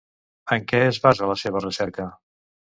[0.57, 2.11] En què es basa la seva recerca?